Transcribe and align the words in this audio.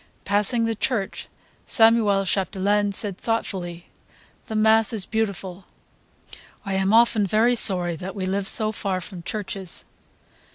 Passing 0.25 0.65
the 0.65 0.73
church, 0.73 1.27
Samuel 1.67 2.25
Chapdelaine 2.25 2.91
said 2.91 3.19
thoughtfully 3.19 3.89
"The 4.45 4.55
mass 4.55 4.93
is 4.93 5.05
beautiful. 5.05 5.65
I 6.65 6.73
am 6.73 6.91
often 6.91 7.27
very 7.27 7.53
sorry 7.53 7.95
that 7.97 8.15
we 8.15 8.25
live 8.25 8.47
so 8.47 8.71
far 8.71 8.99
from 8.99 9.21
churches. 9.21 9.85